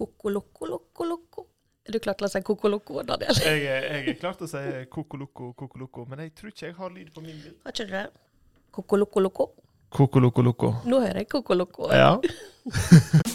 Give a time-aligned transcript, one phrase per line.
[0.00, 1.46] Kokoloko-loko-loko.
[1.84, 3.36] Er du klar til å si kokoloko, Daniel?
[3.44, 6.94] Jeg, jeg er klar til å si kokoloko, kokoloko, men jeg tror ikke jeg har
[6.94, 7.56] lyd på min bil.
[7.64, 8.04] Har ikke du det?
[8.76, 9.50] Kokoloko-loko.
[9.90, 10.70] Kokoloko-loko.
[10.86, 11.90] Nå hører jeg kokoloko.
[11.92, 12.14] Ja.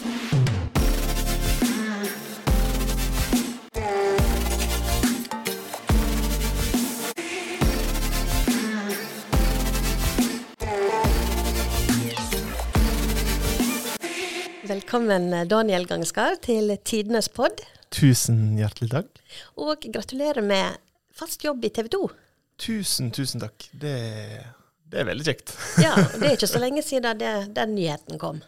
[14.96, 17.58] Velkommen, Daniel Gangskar, til Tidenes pod.
[17.92, 19.18] Tusen hjertelig takk.
[19.60, 20.78] Og gratulerer med
[21.12, 21.98] fast jobb i TV 2.
[22.64, 23.66] Tusen, tusen takk.
[23.76, 23.92] Det,
[24.88, 25.52] det er veldig kjekt.
[25.84, 28.40] Ja, det er ikke så lenge siden det, den nyheten kom.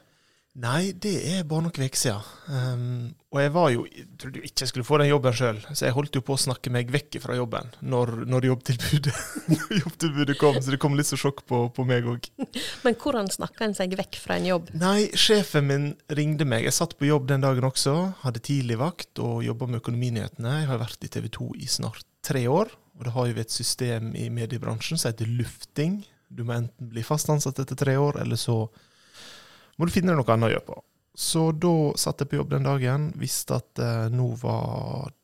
[0.58, 2.24] Nei, det er bare noen uker siden.
[2.50, 5.60] Um, og jeg var jo, jeg trodde jo ikke jeg skulle få den jobben sjøl,
[5.70, 9.14] så jeg holdt jo på å snakke meg vekk fra jobben når, når, jobbtilbudet,
[9.52, 10.58] når jobbtilbudet kom.
[10.58, 12.26] Så det kom litt så sjokk på, på meg òg.
[12.84, 14.74] Men hvordan snakka en seg vekk fra en jobb?
[14.82, 15.86] Nei, sjefen min
[16.18, 16.66] ringte meg.
[16.66, 17.94] Jeg satt på jobb den dagen også.
[18.24, 20.58] Hadde tidlig vakt og jobba med Økonominyhetene.
[20.64, 22.74] Jeg har vært i TV 2 i snart tre år.
[22.98, 26.00] Og da har vi et system i mediebransjen som heter lufting.
[26.34, 28.64] Du må enten bli fast ansatt etter tre år, eller så
[29.78, 30.80] må du finne deg noe annet å gjøre på.
[31.18, 35.14] Så da satt jeg på jobb den dagen, visste at eh, nå var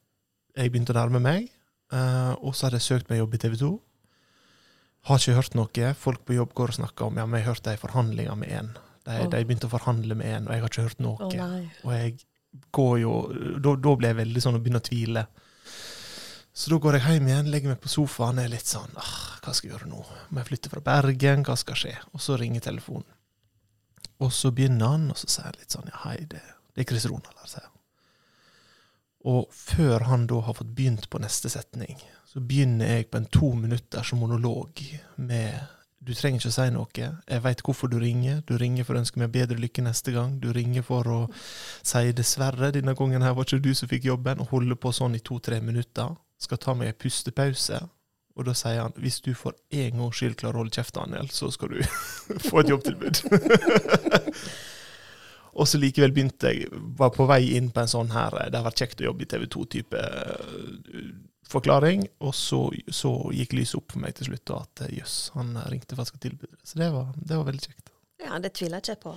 [0.55, 1.51] jeg begynte å nærme meg.
[1.95, 3.71] Eh, og så hadde jeg søkt meg jobb i TV 2.
[5.11, 5.93] Har ikke hørt noe.
[6.01, 8.71] Folk på jobb går og snakker om ja, men jeg hørte de forhandlinger med en.
[9.05, 9.31] De, oh.
[9.31, 11.31] de begynte å forhandle med en, og jeg har ikke hørt noe.
[11.37, 11.65] Nei.
[11.85, 12.15] Og jeg
[12.75, 13.15] går jo
[13.59, 15.25] Da, da ble jeg veldig sånn og begynne å tvile.
[16.55, 19.15] Så da går jeg hjem igjen, legger meg på sofaen og er litt sånn ah,
[19.43, 20.05] Hva skal jeg gjøre nå?
[20.31, 21.43] Må jeg flytte fra Bergen?
[21.47, 21.95] Hva skal skje?
[22.15, 23.09] Og så ringer telefonen.
[24.23, 26.43] Og så begynner han, og så sier han litt sånn Ja, hei, det,
[26.75, 27.75] det er Chris Ronald sier han.
[29.25, 31.97] Og før han da har fått begynt på neste setning,
[32.29, 34.83] så begynner jeg på en to minutters monolog
[35.17, 35.73] med
[36.05, 37.07] Du trenger ikke å si noe.
[37.25, 38.43] Jeg veit hvorfor du ringer.
[38.45, 40.35] Du ringer for å ønske meg bedre lykke neste gang.
[40.37, 44.43] Du ringer for å si dessverre, denne gangen her var ikke du som fikk jobben,
[44.45, 46.13] og holder på sånn i to-tre minutter.
[46.37, 47.81] Skal ta meg en pustepause.
[48.35, 51.29] Og da sier han hvis du for en gangs skyld klarer å holde kjeft, Daniel,
[51.31, 51.83] så skal du
[52.49, 53.21] få et jobbtilbud.
[55.59, 56.67] og så likevel begynte jeg,
[56.99, 59.31] var på vei inn på en sånn her Det har vært kjekt å jobbe i
[59.31, 60.03] TV 2-type
[61.51, 62.07] forklaring.
[62.27, 65.55] Og så, så gikk lyset opp for meg til slutt, og at eh, jøss, han
[65.71, 66.51] ringte jeg skulle tilby.
[66.67, 67.93] Så det var, det var veldig kjekt.
[68.25, 69.15] Ja, det tviler jeg ikke på.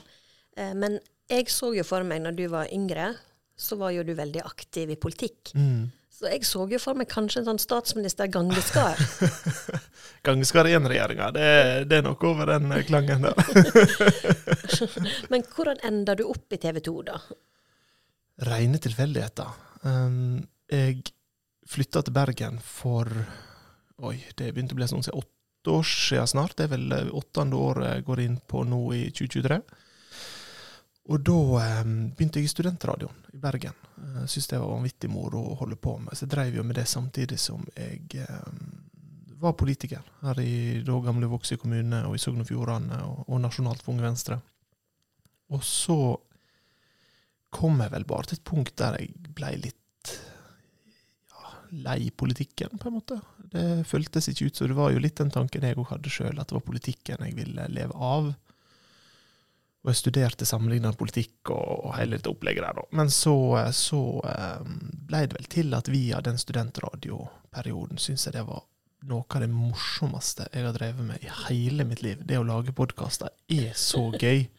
[0.58, 1.00] Eh, Men
[1.32, 3.12] jeg så jo for meg når du var yngre,
[3.58, 5.56] så var jo du veldig aktiv i politikk.
[5.58, 5.88] Mm.
[6.18, 8.98] Så jeg så jo for meg kanskje en sånn statsminister Gangeskar.
[10.26, 11.50] Gangskar 1-regjeringa, det,
[11.92, 13.38] det er noe over den eh, klangen der.
[15.32, 17.20] Men hvordan enda du opp i TV 2, da?
[18.50, 19.54] Reine tilfeldigheter.
[19.86, 20.42] Um,
[20.74, 21.04] jeg
[21.70, 23.14] flytta til Bergen for
[24.08, 26.58] Oi, det begynte å bli sånn siden åtte år siden snart.
[26.58, 29.62] Det er vel eh, åttende året jeg går inn på nå i 2023.
[31.08, 31.84] Og da eh,
[32.18, 33.76] begynte jeg i studentradioen i Bergen.
[33.96, 36.14] Jeg syntes det var vanvittig moro å holde på med.
[36.14, 38.52] Så jeg drev jo med det samtidig som jeg eh,
[39.40, 43.84] var politiker her i da gamle Vågsøy kommune og i Sogn og Fjordane og, nasjonalt
[43.84, 44.40] for Unge Venstre.
[45.54, 45.98] Og så
[47.54, 50.12] kom jeg vel bare til et punkt der jeg ble litt
[51.32, 51.54] ja,
[51.86, 53.20] lei politikken, på en måte.
[53.54, 56.36] Det føltes ikke ut så det var jo litt den tanken jeg òg hadde sjøl,
[56.36, 58.34] at det var politikken jeg ville leve av.
[59.88, 62.84] Og jeg studerte sammenlignende politikk og, hele dette opplegget der, da.
[63.00, 63.38] Men så,
[63.72, 64.74] så um,
[65.08, 68.66] ble det vel til at via den studentradioperioden syns jeg det var
[69.08, 72.20] noe av det morsomste jeg har drevet med i hele mitt liv.
[72.20, 74.50] Det å lage podkaster er så gøy.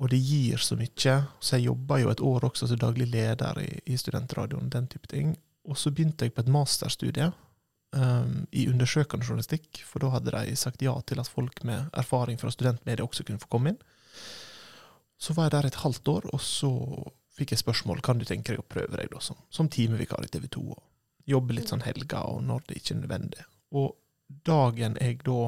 [0.00, 1.16] Og det gir så mye.
[1.36, 5.12] Så jeg jobba jo et år også som daglig leder i, i studentradioen, den type
[5.12, 5.34] ting.
[5.68, 7.28] Og så begynte jeg på et masterstudie
[7.92, 12.40] um, i undersøkende journalistikk, for da hadde de sagt ja til at folk med erfaring
[12.40, 13.80] fra studentmediet også kunne få komme inn.
[15.18, 16.70] Så var jeg der et halvt år, og så
[17.36, 20.30] fikk jeg spørsmål kan du tenke deg å prøve deg da som, som timevikar i
[20.32, 20.64] TV 2.
[20.72, 20.82] og
[21.26, 23.46] Jobbe litt sånn helger og når det ikke er nødvendig.
[23.74, 23.96] Og
[24.46, 25.40] dagen jeg da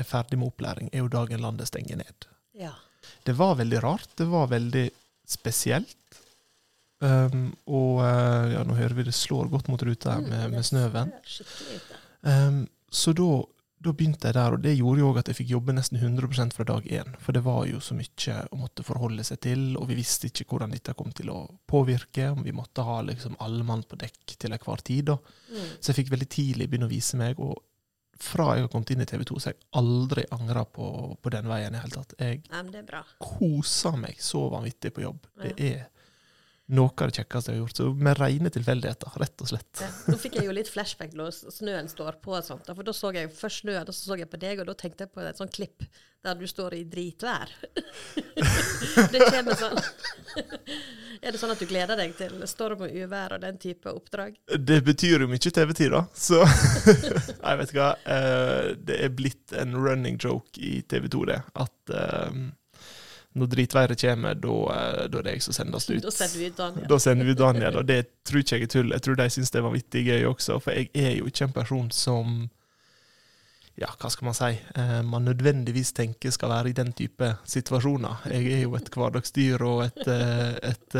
[0.00, 2.26] er ferdig med opplæring, er jo dagen landet stenger ned.
[2.58, 2.72] Ja.
[3.22, 4.10] Det var veldig rart.
[4.18, 4.88] Det var veldig
[5.28, 5.96] spesielt.
[7.00, 10.66] Um, og uh, ja, nå hører vi det slår godt mot ruta her med, med
[10.66, 11.14] snøven.
[12.20, 13.30] Um, så da,
[13.80, 16.52] da begynte jeg der, og det gjorde jo òg at jeg fikk jobbe nesten 100%
[16.56, 17.14] fra dag én.
[17.24, 20.44] For det var jo så mye å måtte forholde seg til, og vi visste ikke
[20.50, 21.38] hvordan dette kom til å
[21.70, 22.28] påvirke.
[22.34, 25.14] Om vi måtte ha liksom alle mann på dekk til enhver tid.
[25.14, 25.64] Mm.
[25.78, 27.40] Så jeg fikk veldig tidlig begynne å vise meg.
[27.40, 27.56] og
[28.20, 30.86] fra jeg har kommet inn i TV 2, så har jeg aldri angra på,
[31.16, 32.12] på den veien i det hele tatt.
[32.20, 32.42] Jeg
[33.16, 35.24] koser meg så vanvittig på jobb.
[35.40, 35.86] Det er
[36.70, 37.78] noe av det kjekkeste jeg har gjort.
[37.80, 39.82] Så med rene tilfeldigheter, rett og slett.
[39.82, 39.88] Ja.
[40.10, 42.70] Nå fikk jeg jo litt flashback når snøen står på og sånt.
[42.70, 45.06] For da så jeg først snøen, og så så jeg på deg, og da tenkte
[45.06, 45.86] jeg på et sånt klipp
[46.20, 47.48] der du står i dritvær.
[49.12, 49.78] det kommer sånn.
[51.20, 54.38] Er det sånn at du gleder deg til storm og uvær og den type oppdrag?
[54.56, 56.00] Det betyr jo mye TV-tid, da.
[56.16, 56.38] Så
[57.44, 57.90] Nei, vet du hva.
[58.08, 61.36] Eh, Det er blitt en running joke i TV 2, det.
[61.60, 62.40] At eh,
[63.38, 66.00] når dritværet kommer, da eh, da er det jeg som sendes ut.
[66.02, 66.86] Da sender vi ut Daniel.
[66.90, 68.94] Da sender vi Daniel, og det tror ikke jeg er tull.
[68.96, 71.54] Jeg tror de syns det er vanvittig gøy også, for jeg er jo ikke en
[71.54, 72.40] person som
[73.80, 74.50] ja, hva skal man si,
[74.82, 78.26] eh, man nødvendigvis tenker skal være i den type situasjoner.
[78.34, 80.98] Jeg er jo et hverdagsdyr og et, eh, et,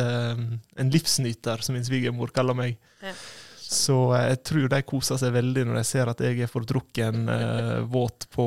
[0.81, 2.79] en livsnyter, som min svigermor kaller meg.
[3.03, 3.17] Ja.
[3.61, 7.29] Så jeg tror de koser seg veldig når de ser at jeg er fordrukken
[7.91, 8.47] våt på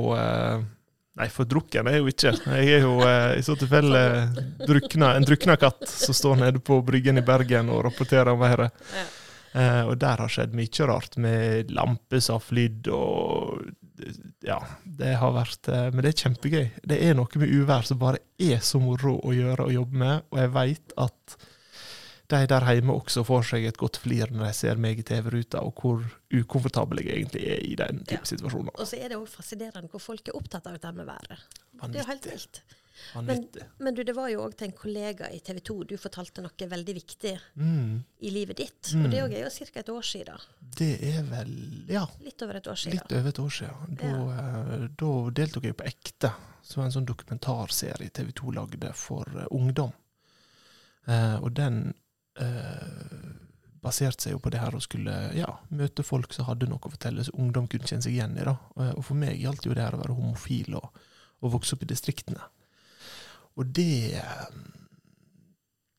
[1.19, 2.35] eh, for drukken er jeg jo ikke.
[2.59, 4.03] Jeg er jo eh, i så tilfelle
[4.63, 8.73] drukna, en drukna katt som står nede på Bryggen i Bergen og rapporterer om været.
[8.93, 9.05] Ja.
[9.53, 13.61] Eh, og der har skjedd mye rart, med lamper som har flydd og
[14.43, 16.63] Ja, det har vært eh, Men det er kjempegøy.
[16.89, 20.25] Det er noe med uvær som bare er så moro å gjøre og jobbe med,
[20.33, 21.37] og jeg veit at
[22.33, 25.61] de der hjemme også får seg et godt flir når de ser meg i TV-ruta,
[25.63, 26.03] og hvor
[26.33, 28.29] ukomfortabel jeg egentlig er i den type Ja.
[28.35, 28.73] situasjoner.
[28.79, 31.43] Og så er det òg fascinerende hvor folk er opptatt av dette med været.
[31.83, 32.31] Det er jo helt Vanvittig.
[32.31, 32.63] vilt.
[33.25, 33.47] Men,
[33.79, 36.67] Men du, det var jo òg til en kollega i TV 2 du fortalte noe
[36.69, 38.91] veldig viktig Mm, i livet ditt.
[38.93, 39.05] Mm.
[39.05, 39.79] Og det òg er jo ca.
[39.79, 40.37] et år siden.
[40.77, 42.99] det er vel Ja, Litt over et år siden.
[42.99, 43.97] litt over et år siden.
[43.97, 44.87] Da, ja.
[45.01, 46.31] da deltok jeg på Ekte,
[46.75, 49.91] var en sånn dokumentarserie TV 2 lagde for eh, ungdom.
[51.07, 51.93] Uh, og den
[52.41, 53.31] eh,
[53.83, 56.93] baserte seg jo på det her å skulle ja, møte folk som hadde noe å
[56.93, 58.45] fortelle, som ungdom kunne kjenne seg igjen i.
[58.47, 58.55] da.
[58.79, 61.03] Eh, og for meg gjaldt jo det her å være homofil og,
[61.43, 62.49] og vokse opp i distriktene.
[63.59, 64.59] Og det eh,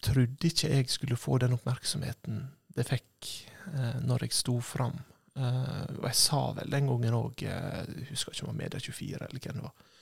[0.04, 2.44] trodde ikke jeg skulle få den oppmerksomheten
[2.75, 3.30] det fikk
[3.72, 4.96] eh, når jeg sto fram.
[5.38, 9.28] Eh, og jeg sa vel den gangen òg, jeg husker ikke om det var Media24
[9.28, 9.92] eller hvem det var,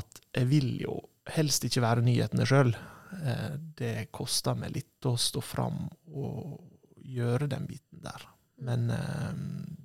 [0.00, 0.96] at jeg vil jo
[1.36, 2.74] helst ikke være nyhetene sjøl.
[3.24, 6.60] Eh, det koster meg litt å stå fram og
[7.06, 8.26] gjøre den biten der.
[8.58, 9.32] Men eh,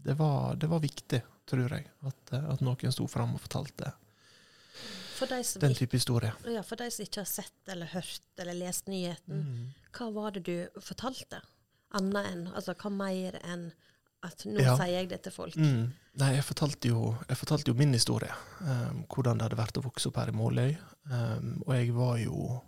[0.04, 3.94] det, var, det var viktig, tror jeg, at, eh, at noen sto fram og fortalte
[5.62, 6.32] den type historie.
[6.50, 9.68] ja, for de som ikke har sett eller hørt eller lest nyheten, Mm.
[9.94, 11.42] hva var det du fortalte?
[11.94, 13.72] Annet enn Altså hva mer enn
[14.24, 14.76] at nå Ja.
[14.78, 15.56] sier jeg det til folk?
[15.56, 15.92] Mm.
[16.16, 18.32] Nei, jeg fortalte, jo, jeg fortalte jo min historie.
[18.62, 20.78] Um, hvordan det hadde vært å vokse opp her i Måløy.
[21.12, 22.62] Um, og jeg var jo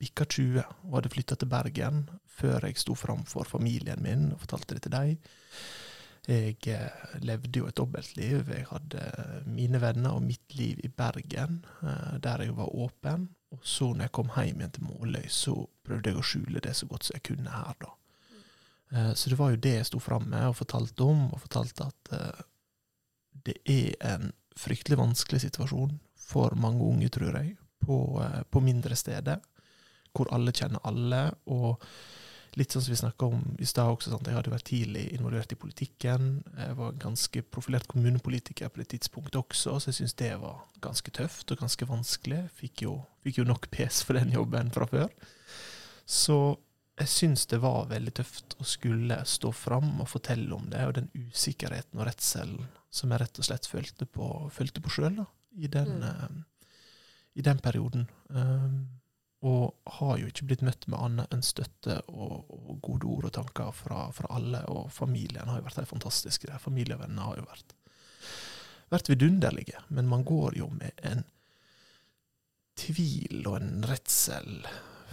[0.00, 2.02] bikka 20 og hadde flytta til Bergen
[2.40, 5.16] før jeg sto framfor familien min og fortalte det til dem.
[6.28, 8.48] Jeg eh, levde jo et dobbeltliv.
[8.52, 9.04] Jeg hadde
[9.48, 13.28] mine venner og mitt liv i Bergen, eh, der jeg var åpen.
[13.50, 15.56] Og så når jeg kom hjem igjen til Måløy, så
[15.86, 17.94] prøvde jeg å skjule det så godt som jeg kunne her, da.
[18.92, 21.88] Eh, Så det var jo det jeg sto fram med og fortalte om, og fortalte
[21.88, 22.44] at eh,
[23.46, 28.96] det er en fryktelig vanskelig situasjon for mange unge, tror jeg, på, eh, på mindre
[28.96, 29.40] steder,
[30.16, 31.26] hvor alle kjenner alle.
[31.46, 31.84] og
[32.58, 34.26] Litt sånn som vi snakka om i stad også, sant?
[34.26, 36.24] jeg hadde vært tidlig involvert i politikken.
[36.58, 41.12] Jeg var ganske profilert kommunepolitiker på det tidspunktet også, så jeg syns det var ganske
[41.14, 42.40] tøft og ganske vanskelig.
[42.58, 45.06] Fikk jo, fikk jo nok pes for den jobben fra før.
[46.10, 46.40] Så
[46.98, 50.98] jeg syns det var veldig tøft å skulle stå fram og fortelle om det, og
[50.98, 55.22] den usikkerheten og redselen som jeg rett og slett følte på, følte på sjøl
[55.54, 56.02] i, den, Mm.
[56.02, 56.66] uh,
[57.38, 58.08] i den perioden.
[58.28, 58.88] Um,
[59.40, 63.34] og har jo ikke blitt møtt med annet enn støtte og, og gode ord og
[63.38, 64.60] tanker fra, fra alle.
[64.68, 66.48] Og familien har jo vært helt fantastiske.
[66.50, 66.60] der.
[66.60, 67.74] Familievennene har jo vært,
[68.92, 69.80] vært vidunderlige.
[69.88, 71.24] Men man går jo med en
[72.80, 74.60] tvil og en redsel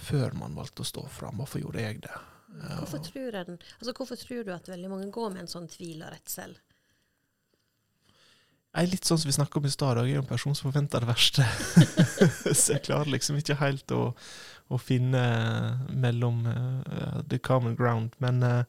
[0.07, 1.39] før man valgte å stå fram.
[1.39, 2.19] Hvorfor gjorde jeg det?
[2.57, 6.01] Hvorfor tror, den, altså, hvorfor tror du at veldig mange går med en sånn tvil
[6.03, 6.55] og redsel?
[8.77, 11.01] Er litt sånn som vi snakka om i stad, jeg er en person som forventer
[11.01, 11.45] det verste.
[12.59, 14.11] så jeg klarer liksom ikke helt å,
[14.69, 15.23] å finne
[15.89, 18.13] mellom uh, the common ground.
[18.21, 18.61] Men uh,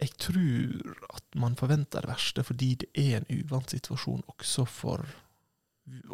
[0.00, 5.04] jeg tror at man forventer det verste fordi det er en uvant situasjon også for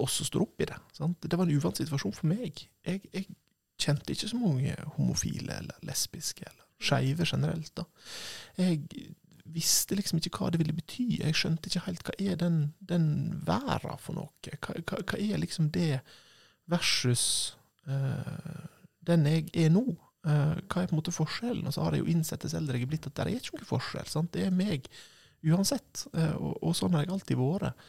[0.00, 0.80] oss som står opp i det.
[0.96, 1.22] Sant?
[1.22, 2.64] Det var en uvant situasjon for meg.
[2.86, 3.28] Jeg, jeg
[3.78, 7.70] kjente ikke så mange homofile eller lesbiske eller skeive generelt.
[7.78, 7.86] da.
[8.58, 9.14] Jeg
[9.54, 11.20] visste liksom ikke hva det ville bety.
[11.20, 13.06] Jeg skjønte ikke helt hva er den, den
[13.46, 14.30] verden for noe.
[14.44, 16.00] Hva, hva, hva er liksom det
[16.68, 17.24] versus
[17.88, 18.66] uh,
[19.08, 19.84] den jeg er nå?
[20.26, 21.66] Uh, hva er på en måte forskjellen?
[21.68, 23.60] Og så har jeg jo innsett dess eldre jeg er blitt, at det er ikke
[23.60, 24.10] noen forskjell.
[24.10, 24.32] sant?
[24.36, 24.90] Det er meg
[25.46, 26.06] uansett.
[26.16, 27.88] uh, og, og sånn har jeg alltid vært.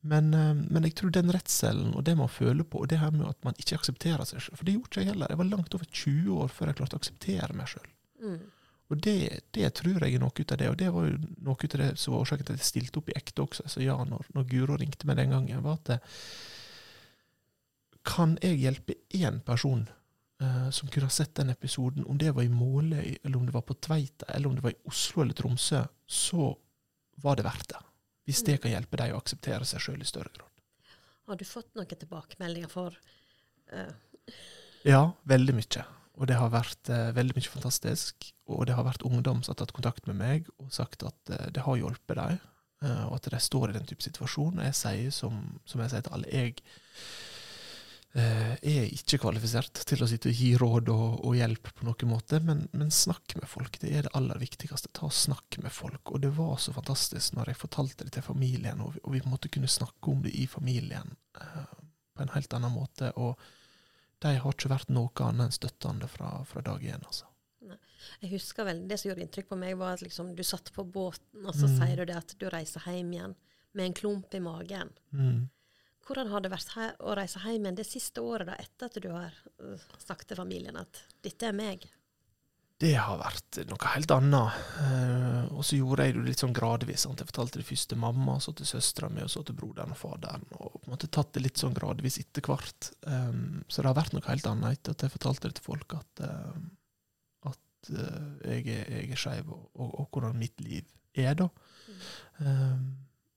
[0.00, 3.26] Men, men jeg tror den redselen og det man føler på, og det her med
[3.28, 5.28] at man ikke aksepterer seg sjøl For det gjorde ikke jeg heller.
[5.28, 7.90] Jeg var langt over 20 år før jeg klarte å akseptere meg sjøl.
[8.24, 8.38] Mm.
[8.90, 10.68] Og det, det tror jeg er noe ut av det.
[10.72, 12.98] Og det var jo noe ut av det som var årsaken til at jeg stilte
[12.98, 13.68] opp i ekte også.
[13.70, 16.00] Så ja, når, når Guro ringte meg den gangen, var at det,
[18.06, 19.84] Kan jeg hjelpe én person
[20.42, 23.54] uh, som kunne ha sett den episoden, om det var i Måløy, eller om det
[23.54, 26.48] var på Tveita, eller om det var i Oslo eller Tromsø, så
[27.20, 27.82] var det verdt det.
[28.24, 30.48] Hvis det kan hjelpe deg å akseptere seg sjøl i større grad.
[31.28, 32.96] Har du fått noen tilbakemeldinger for
[33.76, 33.92] uh...
[34.82, 35.84] Ja, veldig mye.
[36.20, 38.28] Og det har vært eh, veldig mye fantastisk.
[38.52, 41.48] Og det har vært ungdom som har tatt kontakt med meg og sagt at eh,
[41.54, 42.38] det har hjulpet dem,
[42.84, 44.60] eh, og at de står i den type situasjon.
[44.60, 46.58] Og jeg sier som, som jeg sier til alle, jeg
[48.20, 52.12] eh, er ikke kvalifisert til å sitte og gi råd og, og hjelp på noen
[52.12, 53.78] måte, men, men snakk med folk.
[53.80, 54.92] Det er det aller viktigste.
[54.92, 56.02] Ta og Snakk med folk.
[56.12, 59.24] Og det var så fantastisk når jeg fortalte det til familien, og vi, og vi
[59.24, 61.64] måte kunne snakke om det i familien eh,
[62.12, 63.14] på en helt annen måte.
[63.16, 63.40] og
[64.20, 67.04] de har ikke vært noe annet enn støttende fra, fra dag én.
[67.06, 67.26] Altså.
[68.20, 70.84] Jeg husker vel, Det som gjorde inntrykk på meg, var at liksom, du satt på
[70.84, 71.76] båten, og så Mm.
[71.78, 73.34] sier du det at du reiser hjem igjen
[73.74, 74.90] med en klump i magen.
[75.12, 75.48] Mm.
[76.06, 79.08] Hvordan har det vært å reise hjem igjen det siste året da, etter at du
[79.10, 81.86] har øh, sagt til familien at 'dette er meg'?
[82.80, 84.60] Det har vært noe helt annet.
[84.80, 87.02] Eh, og så gjorde jeg det litt sånn gradvis.
[87.04, 87.20] Sant?
[87.20, 90.00] Jeg fortalte det først til mamma, så til søstera mi, og så til broderen og
[90.00, 90.46] faderen.
[90.56, 92.88] Og på en måte tatt det litt sånn gradvis etter hvert.
[93.04, 95.98] Um, så det har vært noe helt annet etter at jeg fortalte det til folk,
[95.98, 100.88] at, uh, at uh, jeg er, jeg er skeiv, og, og, og hvordan mitt liv
[101.20, 101.50] er, da.
[102.40, 102.90] Um,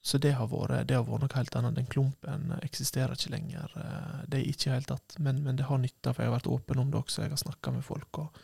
[0.04, 1.80] så det har, vært, det har vært noe helt annet.
[1.82, 3.76] Den klumpen eksisterer ikke lenger.
[4.28, 5.16] Det er ikke hele tatt.
[5.24, 7.24] Men, men det har nytta, for jeg har vært åpen om det også.
[7.24, 8.20] Jeg har snakka med folk.
[8.20, 8.44] og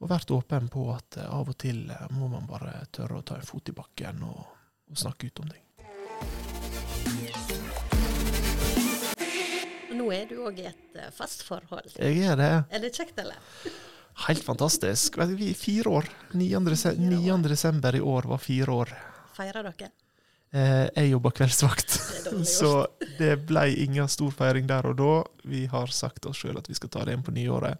[0.00, 3.26] og vært åpen på at eh, av og til eh, må man bare tørre å
[3.26, 4.40] ta en fot i bakken og,
[4.90, 5.66] og snakke ut om ting.
[10.00, 11.92] Nå er du òg i et øh, fast forhold.
[11.98, 12.52] Jeg er det.
[12.72, 13.40] Er det kjekt, eller?
[14.26, 15.20] Helt fantastisk.
[15.36, 16.08] Vi er fire år.
[16.32, 16.48] 9.
[17.00, 17.40] 9.
[17.48, 18.94] desember i år var fire år.
[19.36, 19.92] Feirer dere?
[20.50, 21.92] Eh, jeg jobber kveldsvakt,
[22.24, 22.72] Det så
[23.20, 25.12] det ble ingen stor feiring der og da.
[25.46, 27.78] Vi har sagt oss sjøl at vi skal ta det inn på nyåret.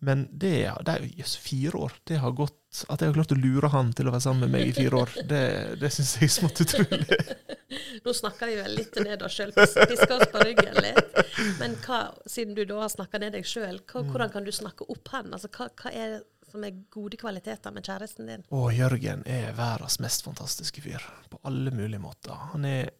[0.00, 0.52] Men det,
[0.86, 1.92] det er jo jøss, fire år.
[2.06, 2.54] Det har gått
[2.92, 5.00] At jeg har klart å lure han til å være sammen med meg i fire
[5.00, 5.40] år, det,
[5.80, 7.16] det syns jeg er smått utrolig.
[8.04, 11.16] Nå snakker vi vel litt ned oss sjøl, pisker oss på ryggen litt.
[11.58, 11.98] Men hva,
[12.30, 14.12] siden du da har snakka ned deg sjøl, Mm.
[14.12, 15.32] hvordan kan du snakke opp han?
[15.34, 18.44] Altså, hva, hva er det som er gode kvaliteter med kjæresten din?
[18.54, 21.02] Å, Jørgen er verdens mest fantastiske fyr,
[21.32, 22.36] på alle mulige måter.
[22.52, 22.92] Han er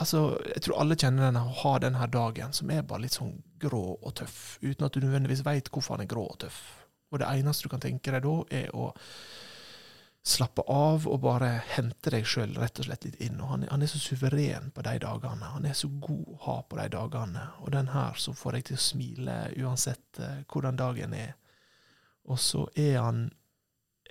[0.00, 3.18] Altså, jeg tror alle kjenner den å ha den her dagen som er bare litt
[3.18, 6.60] sånn grå og tøff, uten at du nødvendigvis veit hvorfor han er grå og tøff.
[7.12, 8.88] Og det eneste du kan tenke deg da, er å
[10.22, 13.40] slappe av og bare hente deg sjøl rett og slett litt inn.
[13.42, 15.50] Og han, han er så suveren på de dagene.
[15.56, 17.44] Han er så god å ha på de dagene.
[17.60, 21.34] Og den her så får jeg til å smile uansett uh, hvordan dagen er.
[22.30, 23.26] Og så er han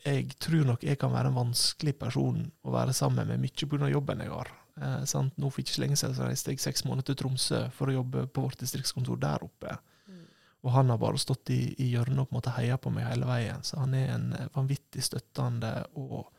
[0.02, 3.90] jeg tror nok jeg kan være en vanskelig person å være sammen med, mye pga.
[3.92, 4.50] jobben jeg har.
[4.82, 5.36] Eh, sant?
[5.38, 8.26] Nå For ikke så lenge siden reiste jeg seks måneder til Tromsø for å jobbe
[8.34, 9.76] på vårt distriktskontor der oppe.
[10.10, 10.24] Mm.
[10.66, 13.06] Og han har bare stått i, i hjørnet og på en måte heia på meg
[13.10, 13.62] hele veien.
[13.68, 16.32] Så han er en eh, vanvittig støttende og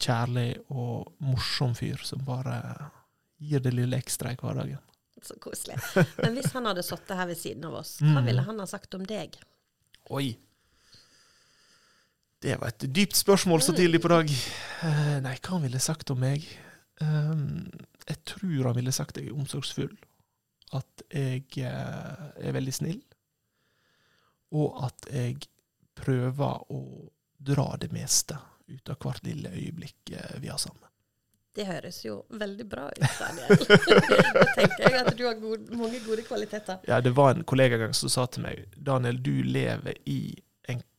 [0.00, 2.60] kjærlig og morsom fyr som bare
[3.40, 4.78] gir det lille ekstra i hverdagen.
[5.22, 5.76] Så koselig.
[6.22, 8.24] Men hvis han hadde sittet her ved siden av oss, hva Mm.
[8.30, 9.36] ville han ha sagt om deg?
[10.16, 10.30] Oi.
[12.40, 14.30] Det var et dypt spørsmål så tidlig på dag.
[14.32, 16.46] Eh, nei, hva han ville sagt om meg?
[17.00, 17.70] Um,
[18.08, 19.92] jeg tror han ville sagt jeg er omsorgsfull.
[20.76, 23.00] At jeg eh, er veldig snill.
[24.54, 25.40] Og at jeg
[25.98, 26.82] prøver å
[27.40, 28.38] dra det meste
[28.70, 30.86] ut av hvert lille øyeblikk eh, vi har sammen.
[31.54, 33.64] Det høres jo veldig bra ut, Daniel.
[34.36, 36.78] da tenker jeg at du har gode, mange gode kvaliteter.
[36.86, 40.20] Ja, det var en kollega en gang som sa til meg Daniel, du lever i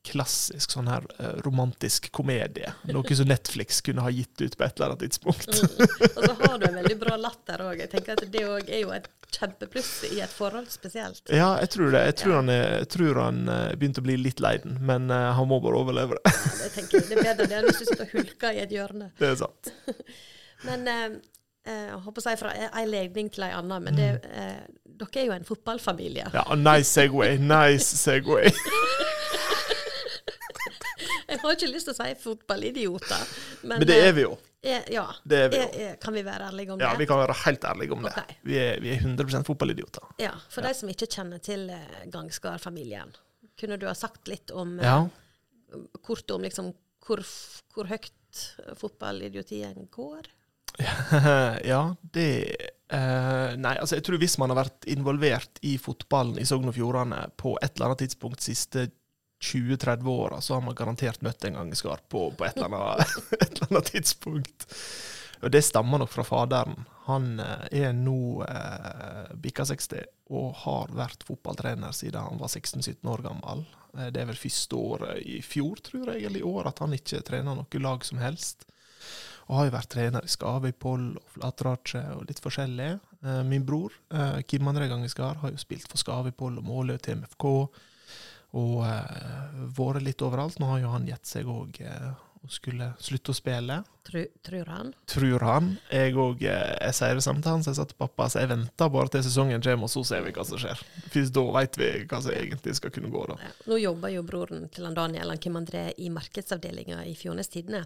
[0.07, 2.71] klassisk sånn her eh, romantisk komedie.
[2.89, 5.49] Noe som Netflix kunne ha gitt ut på et eller annet tidspunkt.
[5.51, 5.87] Mm.
[6.15, 7.83] Og så har du en veldig bra latter òg.
[7.83, 11.21] Jeg tenker at det òg er jo et kjempepluss i et forhold spesielt.
[11.31, 12.01] Ja, jeg tror det.
[12.09, 12.39] Jeg tror, Ja.
[12.41, 15.61] han, jeg tror han eh, begynte å bli litt lei den, men eh, han må
[15.63, 16.33] bare overleve det.
[16.33, 17.07] Ja, det tenker jeg.
[17.11, 19.11] Det er bedre det enn hvis du sitter og hulker i et hjørne.
[19.21, 19.71] Det er sant.
[20.67, 21.07] Men eh,
[21.65, 24.59] jeg håper å si fra ei legning til ei anna, men det, eh,
[24.97, 26.27] dere er jo en fotballfamilie.
[26.33, 27.37] Ja, nice Segway.
[27.41, 28.49] Nice Segway.
[31.41, 33.21] Jeg har ikke lyst til å si fotballidioter,
[33.65, 34.35] men, Men det er vi jo.
[34.61, 35.07] Er, ja.
[35.25, 35.69] Det er vi jo.
[35.87, 36.99] er, kan vi være ærlige om Ja, det?
[37.01, 38.13] vi kan være helt ærlige om det.
[38.45, 40.05] Vi er, vi er 100% fotballidioter.
[40.21, 43.15] Ja, For de som ikke kjenner til eh, Gangsgard-familien,
[43.57, 44.99] kunne du ha sagt litt om eh, Ja.
[46.05, 46.69] kort om liksom,
[47.05, 47.23] hvor,
[47.73, 48.45] hvor høyt
[48.77, 50.29] fotballidiotien går?
[51.71, 51.81] ja,
[52.13, 52.27] det
[52.91, 56.73] Uh, nei, altså jeg tror hvis man har vært involvert i fotballen i Sogn og
[56.75, 58.89] Fjordane på et eller annet tidspunkt siste
[59.41, 62.77] 20-30 åra, så har man garantert møtt en gang i Skarp på, på et, eller
[62.77, 64.67] annet, et eller annet tidspunkt.
[65.41, 66.83] Og det stammer nok fra faderen.
[67.07, 73.09] Han eh, er nå eh, bikka 60 og har vært fotballtrener siden han var 16-17
[73.09, 73.63] år gammel.
[73.97, 76.93] Eh, det er vel første året i fjor, tror jeg, eller i år, at han
[76.97, 78.67] ikke trener noe lag som helst.
[79.49, 82.91] Og har jo vært trener i Skavøypoll og Flatrache og litt forskjellig.
[83.25, 83.97] Eh, min bror,
[84.45, 87.47] Kim André Gangeskar, har jo spilt for Skavøypoll og Måløy til MFK.
[88.57, 90.59] Og eh, vært litt overalt.
[90.59, 93.77] Nå har jo han gitt seg òg eh, og skulle slutte å spille.
[94.07, 94.87] Tru, tror han.
[95.09, 95.67] Tror han.
[95.93, 98.41] Jeg òg eh, jeg sier det samme til han som jeg sa til pappa, så
[98.41, 100.81] jeg venter bare til sesongen kommer, og så ser vi hva som skjer.
[101.13, 103.37] Først da vet vi hva som egentlig skal kunne gå, da.
[103.45, 103.53] Ja.
[103.69, 107.85] Nå jobber jo broren til han Daniel han Kim André i markedsavdelinga i Fjornes Tidende.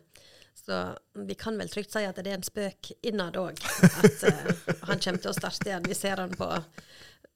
[0.55, 4.77] Så vi kan vel trygt si at det er en spøk innad òg, at uh,
[4.87, 5.83] han kommer til å starte igjen.
[5.83, 6.47] Vi ser han på,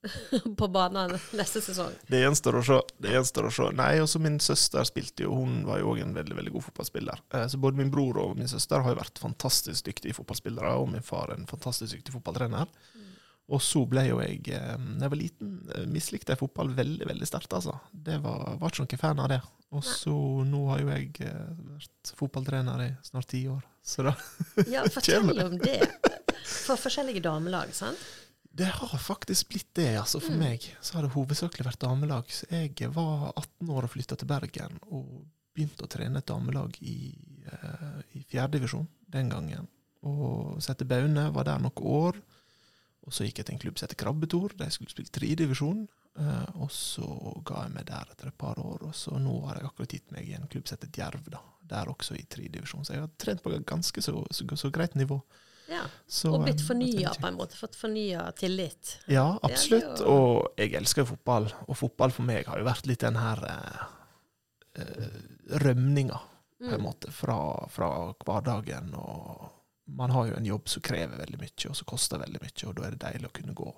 [0.57, 1.91] på banen neste sesong.
[2.07, 2.77] Det gjenstår å se.
[3.01, 3.67] Det gjenstår å se.
[3.75, 7.23] Nei, også min søster spilte jo, hun var jo òg en veldig veldig god fotballspiller.
[7.35, 10.89] Eh, så både min bror og min søster har jo vært fantastisk dyktige fotballspillere, og
[10.93, 12.71] min far en fantastisk dyktig fotballtrener.
[13.49, 17.09] Og så ble jo jeg, eh, da jeg var liten, eh, mislikte jeg fotball veldig
[17.09, 17.75] veldig sterkt, altså.
[17.91, 19.41] Det var, var ikke noen fan av det.
[19.75, 20.13] Og så
[20.49, 24.15] nå har jo jeg vært fotballtrener i snart ti år, så da
[24.69, 25.81] Ja, fortell om det.
[26.45, 28.01] For forskjellige damelag, sant?
[28.49, 30.19] Det har faktisk blitt det, altså.
[30.23, 32.31] For meg så har det hovedsakelig vært damelag.
[32.33, 36.75] Så jeg var 18 år og flytta til Bergen og begynte å trene et damelag
[36.81, 37.13] i,
[37.51, 39.69] uh, i fjerdedivisjon den gangen.
[40.07, 42.19] Og Sette Baune var der noen år.
[43.07, 45.85] Og så gikk jeg til en klubb som heter Krabbetor, der jeg skulle spille tredjedivisjon.
[46.19, 47.07] Uh, og så
[47.47, 50.09] ga jeg meg der etter et par år, og så nå har jeg akkurat gitt
[50.11, 51.41] meg i en klubb som heter Djerv, da.
[51.69, 52.83] Der også i tredjedivisjon.
[52.85, 55.19] Så jeg har trent på ganske så, så, så greit nivå.
[55.69, 55.83] Ja.
[56.07, 57.55] Så, Og blitt eh, fornya på en måte.
[57.59, 58.97] Fått fornya tillit.
[59.07, 59.99] Ja, absolutt.
[59.99, 61.51] jo- Og jeg elsker jo fotball.
[61.67, 63.85] Og fotball for meg har jo vært litt den her eh,
[64.81, 66.19] eh, rømninga,
[66.59, 66.83] på en Mm.
[66.83, 68.93] måte, fra, fra hverdagen.
[68.95, 69.49] Og
[69.88, 72.75] man har jo en jobb som krever veldig mye, og som koster veldig mye, og
[72.75, 73.73] da er det deilig å kunne gå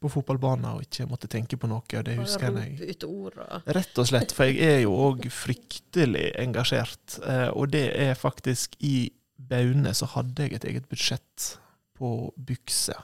[0.00, 1.82] på fotballbanen og ikke måtte tenke på noe.
[1.82, 2.90] og Det husker jeg.
[2.90, 7.18] ut ord og Rett og slett, for jeg er jo òg fryktelig engasjert.
[7.26, 11.52] eh, Og det er faktisk i Baune så hadde jeg et eget budsjett
[11.98, 12.98] på bukser.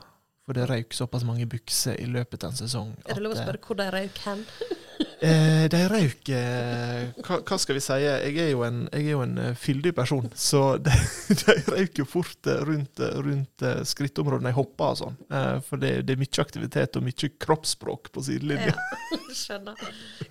[0.45, 2.91] For det røyk såpass mange bukser i løpet av en sesong.
[3.09, 4.45] Er det lov å spørre hvor de røyk hen?
[5.25, 7.95] Eh, de røyk eh, hva, hva skal vi si?
[8.03, 10.93] Jeg er jo en, jeg er jo en eh, fyldig person, så de,
[11.41, 15.17] de røyk jo fort eh, rundt, eh, rundt skrittområdene jeg hopper og sånn.
[15.33, 18.75] Eh, for det, det er mye aktivitet og mye kroppsspråk på sidelinja.
[18.77, 19.81] Ja, skjønner.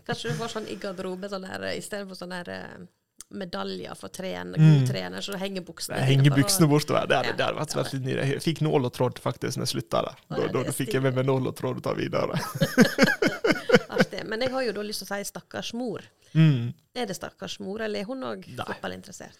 [0.05, 2.85] Kanskje du får sånn i garderobe sånn her, istedenfor sånn her, eh,
[3.33, 4.79] medaljer for trener, Mm.
[4.79, 7.07] god trener, så henger buksene Jeg henger buksene bortover.
[7.07, 7.33] Det hadde, Ja.
[7.33, 8.27] det hadde vært nydelig.
[8.33, 10.15] Jeg fikk nål og tråd faktisk når jeg slutta der.
[10.29, 12.39] Da, da er fikk jeg med meg nål og tråd å ta videre.
[13.93, 14.23] Artig.
[14.25, 16.01] Men jeg har jo da lyst til å si stakkars mor.
[16.33, 16.73] Mm.
[16.95, 19.37] Er det stakkars mor, eller er hun òg fotballinteressert?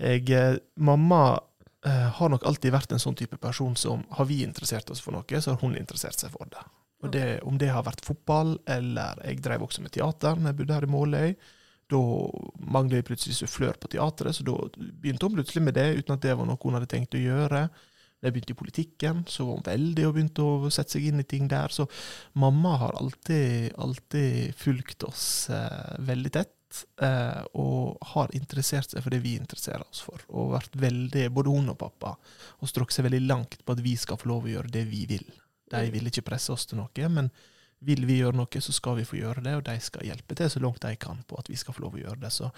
[0.00, 1.40] Jeg, eh, mamma
[1.84, 5.12] eh, har nok alltid vært en sånn type person som har vi interessert oss for
[5.16, 6.62] noe, så har hun interessert seg for det.
[7.02, 10.56] Og det, Om det har vært fotball, eller jeg drev også med teater når jeg
[10.58, 11.36] bodde her i Måløy.
[11.90, 12.00] Da
[12.70, 16.26] manglet jeg plutselig sufflør på teatret, så da begynte hun plutselig med det, uten at
[16.26, 17.64] det var noe hun hadde tenkt å gjøre.
[18.20, 21.22] Da jeg begynte i politikken, så var hun veldig og begynte å sette seg inn
[21.22, 21.72] i ting der.
[21.72, 21.86] Så
[22.38, 29.14] mamma har alltid, alltid fulgt oss eh, veldig tett, eh, og har interessert seg for
[29.14, 30.20] det vi interesserer oss for.
[30.28, 32.12] Og vært veldig, både hun og pappa,
[32.60, 35.06] og strukket seg veldig langt på at vi skal få lov å gjøre det vi
[35.08, 35.24] vil.
[35.70, 37.32] De vil ikke presse oss til noe, men
[37.80, 40.50] vil vi gjøre noe, så skal vi få gjøre det, og de skal hjelpe til
[40.52, 42.32] så langt de kan på at vi skal få lov å gjøre det.
[42.34, 42.50] Så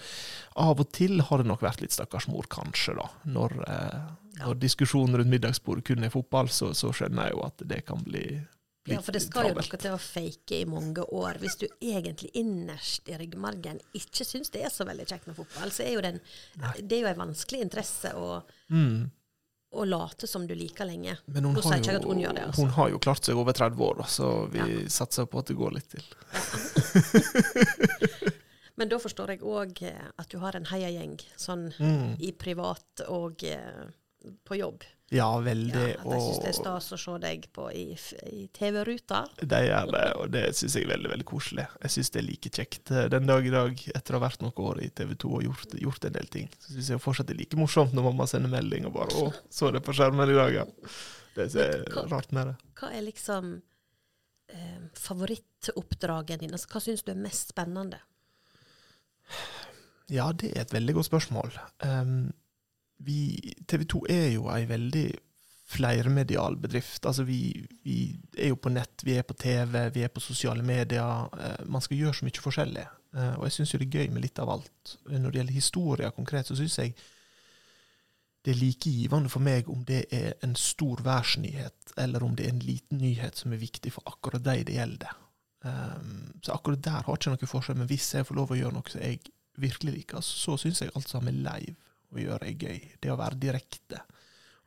[0.59, 3.07] av og til har det nok vært litt stakkars mor, kanskje, da.
[3.31, 4.01] Når, eh,
[4.41, 8.03] når diskusjonen rundt middagsbordet kun er fotball, så, så skjønner jeg jo at det kan
[8.03, 8.25] bli,
[8.91, 11.37] Ja, for det skal jo noe til å fake i mange år.
[11.39, 15.71] Hvis du egentlig innerst i ryggmargen ikke syns det er så veldig kjekt med fotball,
[15.71, 16.23] så er jo det en,
[16.83, 18.41] det er jo en vanskelig interesse å,
[18.73, 19.07] Mm.
[19.73, 21.17] Å late som du liker lenge.
[21.25, 22.61] Men hun har, jo, hun det, altså.
[22.61, 24.65] hun har jo klart seg over 30 år, så vi Ja.
[24.89, 26.03] satser på at det går litt til.
[28.75, 29.83] Men da forstår jeg òg
[30.17, 32.15] at du har en heiagjeng, sånn Mm.
[32.19, 33.85] i privat og eh,
[34.45, 34.81] på jobb.
[35.13, 35.83] Ja, Ja, veldig.
[35.99, 37.83] at jeg syns det er stas å se deg på i,
[38.33, 39.19] i TV-ruta.
[39.39, 41.67] de gjør det, og det syns jeg er veldig veldig koselig.
[41.83, 44.41] Jeg syns det er like kjekt eh, den dag i dag, etter å ha vært
[44.41, 46.49] noen år i TV 2 og gjort, gjort en del ting.
[46.59, 49.33] Så syns jeg fortsatt det er like morsomt når mamma sender melding og bare 'Å,
[49.49, 50.65] så det på skjermen i dag', ja.
[51.35, 52.55] Det er hva- rart med det.
[52.81, 53.61] Hva er liksom
[54.49, 56.53] eh, favorittoppdraget dine?
[56.57, 57.99] Altså, hva syns du er mest spennende?
[60.11, 61.53] Ja, det er et veldig godt spørsmål.
[61.85, 62.33] Um,
[63.01, 65.07] TV 2 er jo ei veldig
[65.73, 67.05] flermedial bedrift.
[67.05, 67.97] Altså vi, vi
[68.37, 71.29] er jo på nett, vi er på TV, vi er på sosiale medier.
[71.39, 72.85] Eh, man skal gjøre så mye forskjellig.
[73.15, 74.95] Eh, og jeg syns jo det er gøy med litt av alt.
[75.09, 76.95] Når det gjelder historier konkret, så syns jeg
[78.43, 82.45] det er like givende for meg om det er en stor værsnyhet, eller om det
[82.45, 85.13] er en liten nyhet som er viktig for akkurat de det gjelder.
[86.43, 88.91] Så akkurat der har ikke noe forskjell, men hvis jeg får lov å gjøre noe
[88.91, 89.21] som jeg
[89.63, 92.79] virkelig liker, så syns jeg alt sammen er live å gjøre, er gøy.
[93.01, 94.01] Det å være direkte.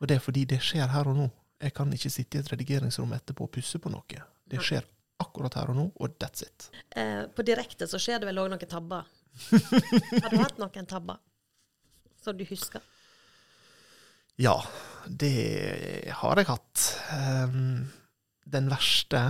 [0.01, 1.27] Og det er fordi det skjer her og nå.
[1.63, 4.19] Jeg kan ikke sitte i et redigeringsrom etterpå og pusse på noe.
[4.47, 4.85] Det skjer
[5.23, 6.67] akkurat her og nå, og that's it.
[6.93, 9.07] Eh, på direkte så skjer det vel òg noen tabber.
[10.21, 11.17] har du hatt noen tabber
[12.21, 12.81] som du husker?
[14.37, 14.53] Ja,
[15.09, 15.33] det
[16.19, 16.83] har jeg hatt.
[17.09, 17.87] Um,
[18.47, 19.21] den verste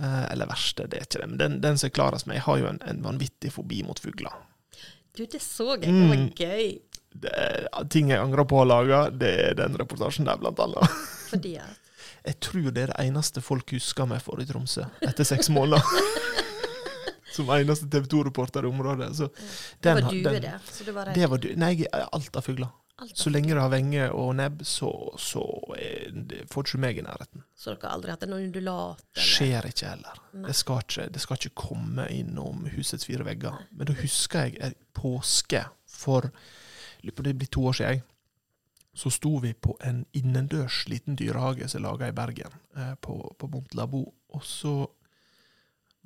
[0.00, 2.44] uh, Eller verste, det er ikke det, men den, den som er klarest med Jeg
[2.48, 4.34] har jo en, en vanvittig fobi mot fugler.
[5.16, 5.86] Du, det så jeg.
[5.86, 6.26] Det var Mm.
[6.36, 6.66] gøy.
[7.22, 7.32] Det,
[7.92, 10.96] ting jeg angrer på å ha laga, det er den reportasjen der, blant annet.
[11.30, 11.82] Fordi at
[12.26, 15.82] Jeg tror det er det eneste folk husker meg for i Tromsø, etter seks måneder.
[17.36, 19.10] Som eneste TV 2-reporter i området.
[19.18, 19.28] Så
[19.84, 20.54] det var due, den- det.
[20.72, 21.10] Så du var.
[21.14, 21.50] Det var du.
[21.60, 22.70] Nei, jeg er alt av fugler.
[23.12, 24.88] Så lenge det har venge og nebb, så,
[25.20, 25.42] så
[25.76, 27.42] er det, får ikke meg i nærheten.
[27.52, 29.02] Så dere har aldri hatt en undulat?
[29.12, 30.22] eller- Skjer ikke heller.
[30.46, 33.58] Det skal ikke, det skal ikke komme innom husets fire vegger.
[33.76, 36.30] Men da husker jeg påske for
[37.14, 38.04] det blir to år siden.
[38.96, 43.18] Så sto vi på en innendørs liten dyrehage som er laga i Bergen, eh, på,
[43.38, 44.06] på Montelabo.
[44.32, 44.86] Og så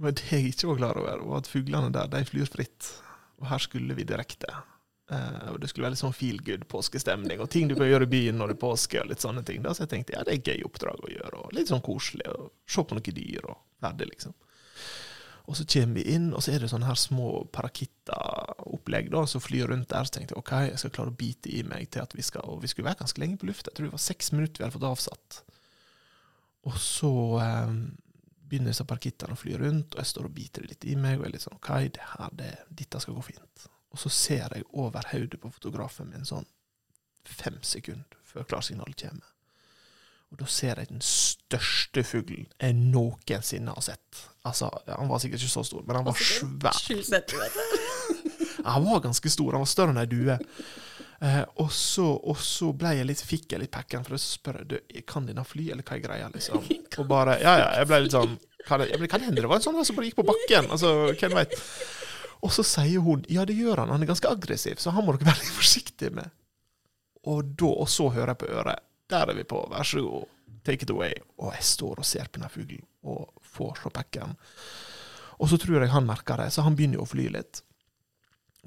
[0.01, 2.91] var det jeg ikke var klar over, var at fuglene der de flyr fritt.
[3.39, 4.51] Og her skulle vi direkte.
[5.11, 8.07] Eh, og det skulle være litt sånn feel good påskestemning, og ting du kan gjøre
[8.07, 9.63] i byen når det er påske, og litt sånne ting.
[9.65, 9.75] Da.
[9.75, 12.27] Så jeg tenkte ja, det er gøy oppdrag å gjøre, og litt sånn koselig.
[12.35, 14.37] Og se på noen dyr, og ferdig, liksom.
[15.51, 19.73] Og så kommer vi inn, og så er det sånne her små parakitta-opplegg som flyr
[19.73, 20.07] rundt der.
[20.07, 22.47] Så tenkte jeg OK, jeg skal klare å bite i meg til at vi skal
[22.47, 23.73] Og vi skulle være ganske lenge på lufta.
[23.73, 25.41] Jeg tror det var seks minutter vi hadde fått avsatt.
[26.71, 27.75] Og så eh,
[28.47, 31.25] begynner disse parakittene å fly rundt, og jeg står og biter litt i meg, og
[31.25, 33.67] jeg er litt sånn OK, det her, det, dette skal gå fint.
[33.91, 36.47] Og så ser jeg over hodet på fotografen min sånn
[37.27, 39.27] fem sekunder før klarsignalet kommer.
[40.31, 44.21] Og da ser jeg den største fuglen jeg noensinne har sett.
[44.47, 46.77] Altså, Han var sikkert ikke så stor, men han var svær.
[48.71, 50.35] Han var ganske stor, han var større enn ei due.
[51.21, 54.77] Eh, og, så, ble jeg litt, fikk jeg litt pekken, for å spørre du,
[55.09, 56.61] kan denne fly, eller hva er greia, liksom.
[57.01, 58.37] Og bare, ja, ja, jeg ble litt sånn
[58.69, 60.69] Kan jeg, kan hende det var en sånn som bare gikk på bakken?
[60.73, 61.57] Altså, hvem vet?
[62.45, 65.17] Og så sier hun ja, det gjør han, han er ganske aggressiv, så han må
[65.17, 66.33] dere være litt forsiktige med.
[67.29, 68.85] Og, da, og så hører jeg på øret.
[69.11, 70.29] Der er vi på, vær så god,
[70.67, 71.15] take it away.
[71.39, 74.37] Og jeg står og ser på denne fuglen og får så pekken.
[75.41, 77.63] Og så tror jeg han merker det, så han begynner jo å fly litt.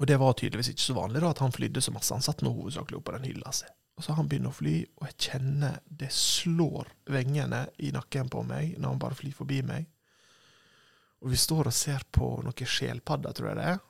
[0.02, 2.12] Og det var tydeligvis ikke så vanlig da, at han flydde så masse.
[2.12, 3.70] Han satt nå hovedsakelig oppå den hylla si.
[3.94, 8.42] Og så han begynner å fly, og jeg kjenner det slår vengene i nakken på
[8.46, 9.86] meg når han bare flyr forbi meg.
[11.22, 13.84] Og vi står og ser på noen skjelpadder, tror jeg det er.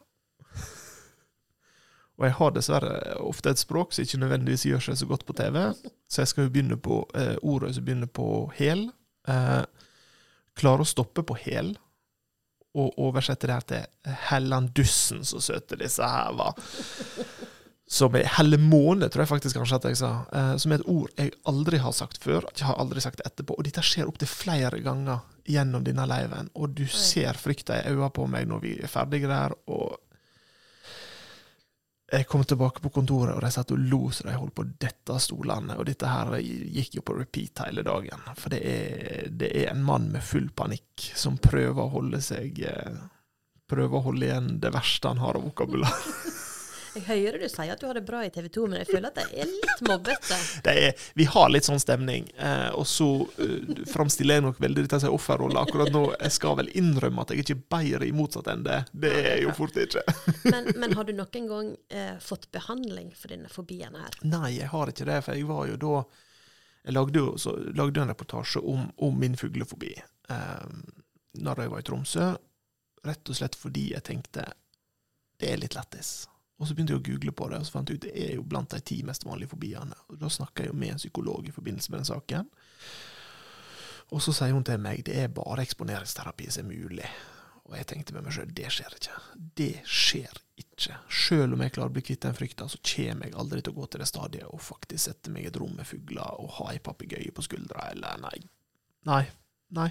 [2.15, 5.35] Og jeg har dessverre ofte et språk som ikke nødvendigvis gjør seg så godt på
[5.39, 5.57] TV,
[6.07, 8.87] så jeg skal jo begynne på eh, ordet som begynner på hel.
[9.27, 9.65] Eh,
[10.55, 11.73] klare å stoppe på hel,
[12.75, 16.59] og oversette det her til Hellandussen, så søte disse her var.
[17.95, 20.13] Som er Hellemåne, tror jeg faktisk kanskje at jeg sa.
[20.35, 22.47] Eh, som er et ord jeg aldri har sagt før.
[22.49, 23.59] At jeg har aldri sagt det etterpå.
[23.59, 26.49] Og dette skjer opptil flere ganger gjennom denne leiven.
[26.57, 29.55] Og du ser frykta i øynene på meg når vi er ferdige der.
[29.69, 30.01] Og
[32.15, 35.15] jeg kom tilbake på kontoret, og de satt og lo så de holdt på dette
[35.15, 35.77] av stolene.
[35.79, 38.23] Og dette her gikk jo på repeat hele dagen.
[38.39, 42.65] For det er, det er en mann med full panikk som prøver å holde seg
[42.69, 43.03] eh,
[43.65, 45.95] Prøver å holde igjen det verste han har av vokabular.
[46.95, 49.09] Jeg hører du sier at du har det bra i TV 2, men jeg føler
[49.11, 50.37] at det er litt mobbete.
[50.63, 54.85] Det er, vi har litt sånn stemning, eh, og så uh, framstiller jeg nok veldig
[54.87, 56.05] dette som offerrolle akkurat nå.
[56.21, 58.81] Jeg skal vel innrømme at jeg ikke er bedre i motsatt ende.
[58.93, 60.05] Det er jeg jo fort ikke.
[60.55, 64.15] Men, men har du noen gang eh, fått behandling for denne fobien her?
[64.29, 65.95] Nei, jeg har ikke det, for jeg var jo da
[66.85, 70.67] Jeg lagde jo så, lagde en reportasje om, om min fuglefobi eh,
[71.41, 72.27] når jeg var i Tromsø,
[73.09, 74.45] rett og slett fordi jeg tenkte
[75.41, 76.13] det er litt lættis.
[76.59, 78.37] Og så begynte jeg å google på det, og så fant jeg ut det er
[78.37, 79.97] jo blant de ti mest vanlige fobiene.
[80.13, 82.51] Og da snakka jeg jo med en psykolog i forbindelse med den saken.
[84.15, 87.11] Og så sier hun til meg det er bare eksponeringsterapi som er mulig.
[87.65, 89.19] Og jeg tenkte med meg sjøl det skjer ikke.
[89.59, 90.99] Det skjer ikke.
[91.09, 93.81] Sjøl om jeg klarer å bli kvitt den frykta, så kommer jeg aldri til å
[93.81, 96.71] gå til det stadiet og faktisk sette meg i et rom med fugler og ha
[96.75, 98.37] ei papegøye på skuldra, eller nei.
[99.09, 99.25] Nei.
[99.75, 99.91] Nei.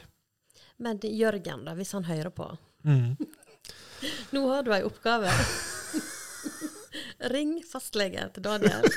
[0.78, 2.48] Men Jørgen, da, hvis han hører på.
[2.88, 3.18] Mm.
[4.36, 5.34] Nå har du ei oppgave.
[7.32, 8.84] Ring fastlegen til Daniel.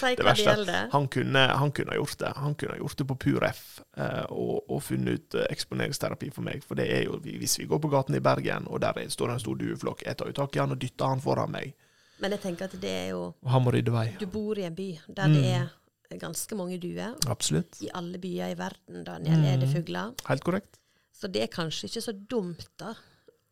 [0.00, 0.86] Si hva det er gjelder.
[0.94, 2.30] Han kunne, han kunne gjort det.
[2.40, 6.30] Han kunne ha gjort det på pur F eh, og, og funnet ut eh, eksponeringsterapi
[6.32, 6.62] for meg.
[6.64, 9.34] For det er jo, hvis vi går på gaten i Bergen, og der er- står
[9.34, 11.74] en stor dueflokk, jeg tar jo tak i han og dytter han foran meg,
[12.20, 14.06] Men jeg tenker at det er jo og han må rydde vei.
[14.20, 15.36] Du bor i en by der Mm.
[15.42, 17.14] det er ganske mange duer.
[17.32, 17.78] Absolutt.
[17.82, 19.74] I alle byer i verden, Daniel, er det Mm.
[19.74, 20.14] fugler.
[20.28, 20.76] Helt korrekt.
[21.12, 22.94] Så det er kanskje ikke så dumt da,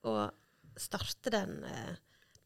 [0.04, 0.30] å
[0.76, 1.96] starte den eh,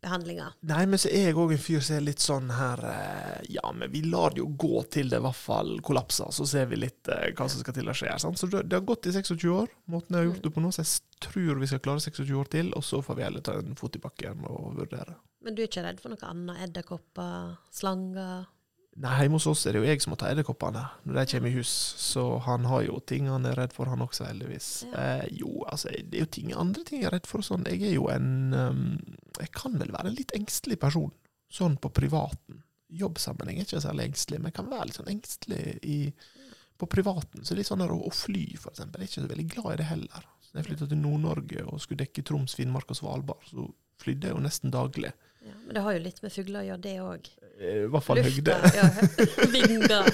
[0.02, 0.48] behandlinga.
[0.68, 3.70] Nei, men så er jeg òg en fyr som er litt sånn her eh, Ja,
[3.76, 6.80] men vi lar det jo gå til det i hvert fall kollapser, så ser vi
[6.82, 8.14] litt eh, hva som skal til å skje.
[8.22, 8.40] Sant?
[8.40, 10.72] Så det, det har gått i 26 år, måten jeg har gjort det på nå,
[10.74, 13.58] så jeg tror vi skal klare 26 år til, og så får vi heller ta
[13.60, 15.16] en fot i bakken og vurdere.
[15.42, 16.66] Men du er ikke redd for noe annet?
[16.68, 18.50] Edderkopper, slanger?
[19.00, 21.48] Nei, hjemme hos oss er det jo jeg som må ta edderkoppene når de kommer
[21.48, 24.66] i hus, så han har jo ting han er redd for, han også, heldigvis.
[24.90, 25.04] Ja.
[25.22, 27.44] Eh, jo, altså, det er jo ting, andre ting jeg er redd for.
[27.46, 27.64] Sånn.
[27.70, 28.82] Jeg er jo en um,
[29.40, 31.08] Jeg kan vel være en litt engstelig person,
[31.48, 32.60] sånn på privaten.
[32.92, 35.98] Jobbsammenheng er ikke særlig engstelig, men jeg kan være litt sånn engstelig i,
[36.76, 37.48] på privaten.
[37.48, 39.00] Så litt sånn der å, å fly, for eksempel.
[39.00, 40.28] Jeg er ikke så veldig glad i det heller.
[40.44, 43.70] Så jeg flytta til Nord-Norge og skulle dekke Troms, Finnmark og Svalbard, så
[44.02, 45.14] flydde jeg jo nesten daglig.
[45.42, 47.32] Ja, men det har jo litt med fugler å gjøre, det òg.
[47.62, 48.56] Eh, I hvert fall høgde.
[48.74, 48.88] Ja,
[49.52, 50.10] vinger.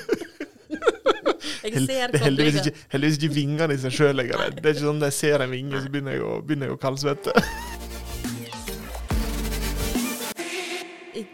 [1.64, 4.58] Jeg ser er heldigvis ikke, heldigvis ikke vingene i seg sjøl jeg er redd.
[4.61, 6.76] Det er ikke sånn at jeg ser en vinge, så begynner jeg å, begynner jeg
[6.76, 7.34] å kaldsvette.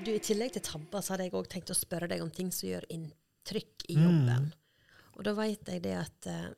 [0.05, 2.51] Du, I tillegg til tabber så hadde jeg òg tenkt å spørre deg om ting
[2.55, 4.05] som gjør inntrykk i Mm.
[4.05, 4.47] jobben.
[5.17, 6.49] Og da veit jeg det at uh,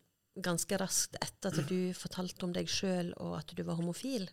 [0.42, 4.28] ganske raskt etter at du fortalte om deg sjøl og at du var homofil,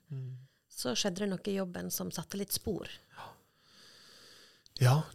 [0.70, 2.90] så skjedde det noe i jobben som satte litt spor.
[3.18, 3.30] Ja,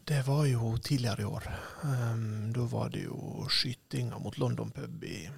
[0.05, 1.45] det var jo tidligere i år.
[1.85, 5.29] Um, da var det jo skytinga mot London pub i,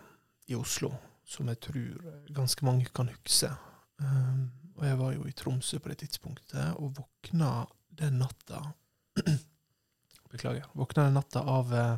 [0.47, 0.93] i Oslo,
[1.27, 2.05] som jeg tror
[2.37, 3.51] ganske mange kan huske.
[3.99, 7.66] Um, og jeg var jo i Tromsø på det tidspunktet, og våkna
[8.01, 8.62] den natta
[10.31, 10.69] Beklager.
[10.79, 11.97] Våkna den natta av eh,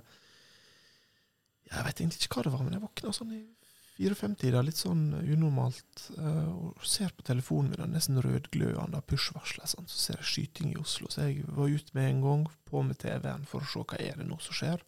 [1.69, 3.43] Jeg vet egentlig ikke hva det var, men jeg våkna sånn i
[4.03, 9.71] fire-fem-tida, litt sånn unormalt, eh, og ser på telefonen min, den nesten rødglødende push-varsler.
[9.71, 12.99] Så ser jeg skyting i Oslo, så jeg var ute med en gang, på med
[13.03, 14.83] TV-en for å se hva er det nå som skjer.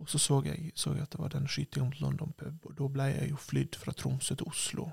[0.00, 2.76] Og så så jeg, så jeg at det var den skytinga mot London pub, og
[2.78, 4.88] da ble jeg jo flydd fra Tromsø til Oslo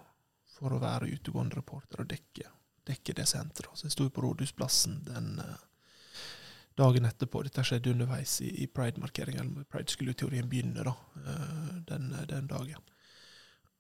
[0.58, 2.50] for å være utegående reporter og dekke,
[2.88, 3.72] dekke det senteret.
[3.78, 5.64] Så jeg sto på Rådhusplassen den eh,
[6.78, 7.44] dagen etterpå.
[7.46, 9.46] Dette skjedde underveis i, i Pride-markeringa.
[9.72, 12.84] Pride skulle jo teorien begynne da, eh, den, den dagen.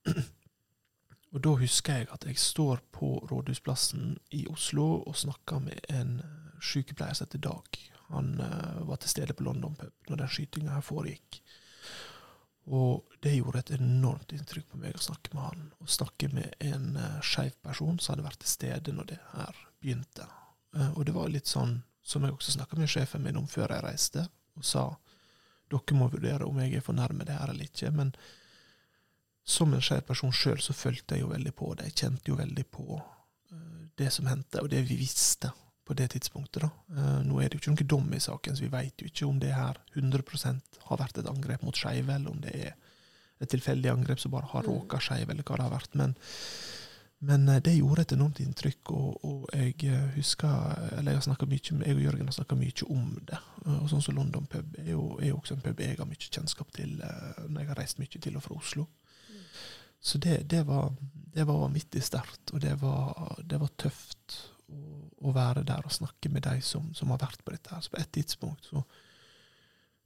[1.35, 6.19] Og da husker jeg at jeg står på Rådhusplassen i Oslo og snakker med en
[6.23, 7.79] eh, sykepleier som heter Dag.
[8.07, 11.41] Han uh, var til stede på London pub når den skytinga her foregikk.
[12.71, 15.67] Og det gjorde et enormt inntrykk på meg å snakke med han.
[15.83, 19.59] Og snakke med en uh, skeiv person som hadde vært til stede når det her
[19.83, 20.29] begynte.
[20.75, 23.75] Uh, og det var litt sånn som jeg også snakka med sjefen min om før
[23.75, 24.23] jeg reiste,
[24.55, 24.87] og sa
[25.67, 27.91] dere må vurdere om jeg er for nærme det her eller ikke.
[27.91, 28.13] Men
[29.47, 31.85] som en skeiv person sjøl så følte jeg jo veldig på det.
[31.87, 35.53] Jeg kjente jo veldig på eh, det som hendte, og det vi visste
[35.87, 36.65] på det tidspunktet.
[36.65, 36.69] da.
[36.97, 39.29] Eh, nå er det jo ikke noen dom i saken, så vi veit jo ikke
[39.29, 42.75] om det her 100% har vært et angrep mot skeive, eller om det er
[43.39, 44.73] et tilfeldig angrep som bare har Mm.
[44.73, 45.95] råka skeive, eller hva det har vært.
[45.95, 46.17] Men,
[47.21, 51.85] men eh, det gjorde et enormt inntrykk, og, og jeg husker Eller jeg har mye
[51.85, 53.39] jeg og Jørgen har snakka mye om det.
[53.63, 56.19] Og sånn som London pub er jo, er jo også en pub jeg har mye
[56.35, 56.99] kjennskap til
[57.47, 58.89] når jeg har reist mye til og fra Oslo.
[59.99, 60.93] Så det, det, var,
[61.33, 64.37] det var vanvittig sterkt, og det var, det var tøft
[64.69, 64.79] å,
[65.27, 67.73] å være der og snakke med de som, som har vært på dette.
[67.73, 67.83] her.
[67.83, 68.83] Så på et tidspunkt så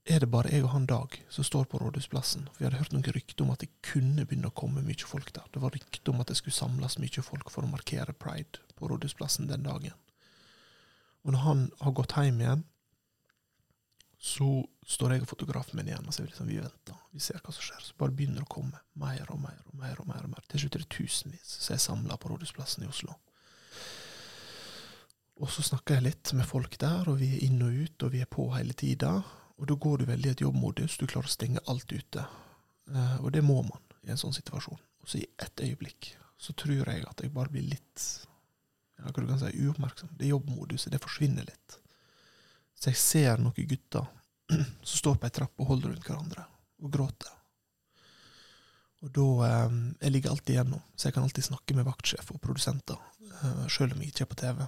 [0.10, 2.48] er det bare jeg og han Dag som står på Rådhusplassen.
[2.58, 5.46] Vi hadde hørt noen rykter om at det kunne begynne å komme mye folk der.
[5.54, 8.90] Det var rykter om at det skulle samles mye folk for å markere pride på
[8.90, 9.94] Rådhusplassen den dagen.
[11.22, 12.64] Og når han har gått hjem igjen,
[14.22, 14.48] så
[14.86, 16.98] står jeg og fotografen min igjen, og så liksom, vi venter.
[17.10, 17.82] Vi ser hva som skjer.
[17.82, 19.98] Så bare begynner det å komme mer og mer og mer.
[19.98, 20.44] og mer og mer.
[20.52, 23.16] Til slutt er det tusenvis som er samla på Rådhusplassen i Oslo.
[25.42, 28.14] Og så snakker jeg litt med folk der, og vi er inn og ut, og
[28.14, 29.16] vi er på hele tida.
[29.58, 31.02] Og da går du veldig i et jobbmodus.
[31.02, 32.30] Du klarer å stenge alt ute.
[32.94, 34.86] Eh, og det må man i en sånn situasjon.
[35.02, 38.06] Og så i ett øyeblikk så tror jeg at jeg bare blir litt
[39.02, 40.14] ja, hva du kan si, uoppmerksom.
[40.18, 41.81] Det jobbmoduset, det forsvinner litt.
[42.82, 44.08] Så jeg ser noen gutter
[44.82, 46.46] som står på ei trapp og holder rundt hverandre
[46.82, 47.36] og gråter.
[49.02, 52.42] Og da eh, Jeg ligger alltid igjennom, så jeg kan alltid snakke med vaktsjef og
[52.42, 54.64] produsenter, eh, sjøl om jeg ikke er på TV.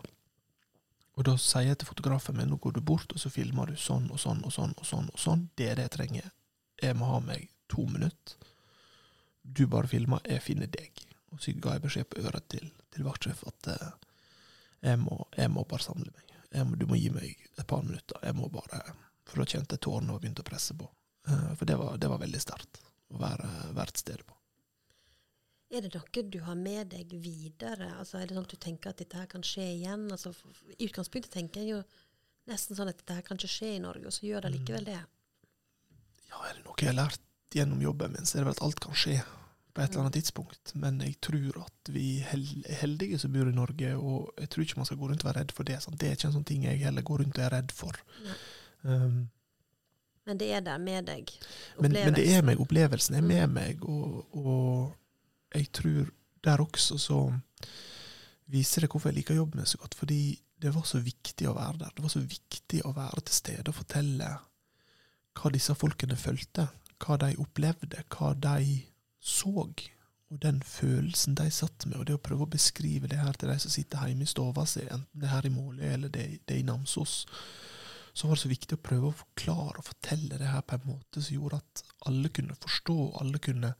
[1.13, 3.77] Og da sier jeg til fotografen min nå går du bort, og så filmer du
[3.77, 4.73] sånn og sånn og sånn.
[4.77, 5.47] og sånn og sånn.
[5.57, 6.31] Det er det jeg trenger.
[6.81, 8.49] Jeg må ha meg to minutter.
[9.43, 11.03] Du bare filmer, jeg finner deg.
[11.33, 13.91] Og så ga jeg beskjed på øret til, til vaktsjef at eh,
[14.89, 16.32] jeg, må, jeg må bare samle meg.
[16.53, 18.19] Må, du må gi meg et par minutter.
[18.21, 18.81] Jeg må bare
[19.25, 20.89] For da kjente jeg tårene og begynte å presse på.
[21.27, 22.81] Eh, for det var, det var veldig sterkt
[23.13, 24.37] å være, hvert sted på.
[25.73, 27.95] Er det noe du har med deg videre?
[27.97, 30.05] Altså, er det sånn at du tenker at dette her kan skje igjen?
[30.13, 30.33] Altså,
[30.75, 31.79] I utgangspunktet tenker jeg jo
[32.51, 34.85] nesten sånn at dette her kan ikke skje i Norge, og så gjør det likevel
[34.91, 34.99] det.
[36.29, 37.23] Ja, er det noe jeg har lært
[37.55, 39.17] gjennom jobben min, så er det vel at alt kan skje
[39.73, 40.73] på et eller annet tidspunkt.
[40.77, 44.77] Men jeg tror at vi er heldige som bor i Norge, og jeg tror ikke
[44.81, 45.79] man skal gå rundt og være redd for det.
[45.83, 45.97] Sant?
[46.01, 47.97] Det er ikke en sånn ting jeg heller går rundt og er redd for.
[48.83, 49.29] Um,
[50.25, 51.31] Men det er der med deg.
[51.81, 53.27] men, men det er meg, opplevelsen er Mm.
[53.27, 54.93] med meg, og, og
[55.55, 56.11] jeg tror
[56.43, 57.19] der også så
[58.47, 59.95] viser det hvorfor jeg liker jobben min så godt.
[59.95, 61.91] Fordi det var så viktig å være der.
[61.95, 64.29] Det var så viktig å være til stede og fortelle
[65.33, 66.67] hva disse folkene følte.
[67.03, 68.83] Hva de opplevde, hva de
[69.23, 69.67] så.
[70.33, 73.51] Og den følelsen de satt med, og det å prøve å beskrive det her til
[73.53, 76.25] de som sitter hjemme i stova si, enten det er her i Måløy eller det,
[76.47, 77.19] det er i Namsos,
[78.13, 80.87] så var det så viktig å prøve å forklare og fortelle det her på en
[80.89, 83.71] måte som gjorde at alle kunne forstå, alle kunne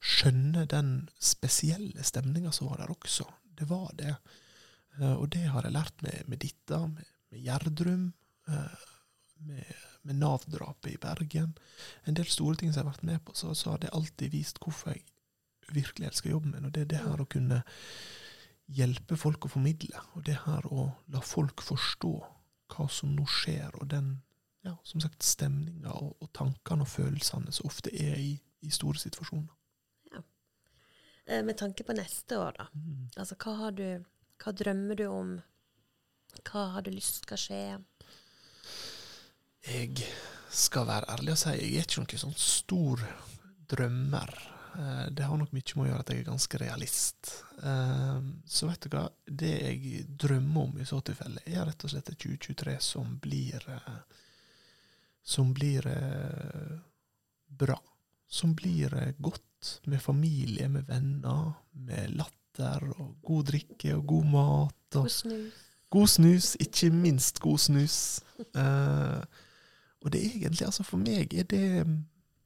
[0.00, 3.26] skjønne den spesielle stemninga som var der også.
[3.56, 4.14] Det var det.
[5.00, 8.06] Eh, Og det har jeg lært med, med Ditta, med, med Gjerdrum,
[8.48, 8.86] eh,
[9.48, 11.56] med, med Nav-drapet i Bergen.
[12.04, 14.32] En del store ting som jeg har vært med på, så, så har det alltid
[14.34, 15.04] vist hvorfor jeg
[15.74, 16.68] virkelig elsker jobben min.
[16.68, 17.62] Og det er det her å kunne
[18.66, 22.14] hjelpe folk å formidle, og det her å la folk forstå
[22.74, 24.16] hva som nå skjer, og den
[24.66, 28.32] ja, som sagt, stemninga og, og tankene og følelsene som ofte er i,
[28.66, 29.52] i store situasjoner.
[31.26, 32.68] Eh, Med tanke på neste år, da.
[32.74, 33.10] Mm.
[33.16, 33.86] Altså, hva, har du,
[34.42, 35.36] hva drømmer du om?
[36.46, 37.62] Hva har du lyst skal skje?
[39.66, 39.96] Jeg
[40.52, 43.02] skal være ærlig og si jeg er ikke noen sånn stor
[43.68, 44.30] drømmer.
[44.78, 47.32] Eh, Det har nok mye med å gjøre at jeg er ganske realist.
[47.62, 51.90] Eh, Så vet du hva, det jeg drømmer om i så tilfelle, er rett og
[51.90, 53.98] slett et 2023 som blir eh,
[55.26, 55.82] Som blir
[57.48, 57.80] bra.
[58.28, 64.94] Som blir godt med familie, med venner, med latter og god drikke og god mat.
[64.94, 65.52] og God snus?
[65.90, 68.20] God snus, ikke minst god snus.
[70.04, 71.96] Og det er egentlig, altså for meg er det mm,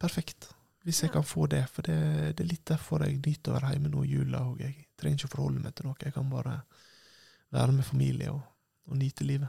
[0.01, 0.51] perfekt,
[0.85, 1.13] hvis jeg Ja.
[1.19, 1.65] kan få det.
[1.69, 1.97] For det,
[2.37, 4.45] det er litt derfor jeg nyter å være hjemme nå i jula.
[4.53, 5.99] Og jeg trenger ikke å forholde meg til noe.
[6.01, 6.61] Jeg kan bare
[7.53, 8.41] være med familie og,
[8.89, 9.49] og nyte livet.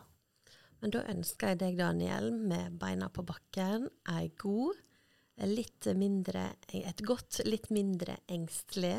[0.82, 4.80] Men da ønsker jeg deg, Daniel, med beina på bakken, ei god,
[5.46, 8.98] litt mindre, et godt, litt mindre engstelig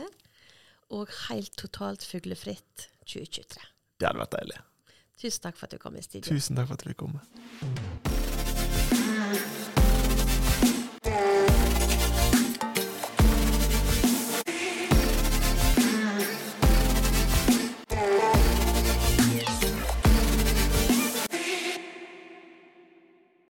[0.95, 3.67] og helt totalt fuglefritt 2023.
[3.99, 4.63] Det hadde vært deilig.
[5.23, 6.31] Tusen takk for at du kom i studio.
[6.31, 8.12] Tusen takk for at du fikk komme.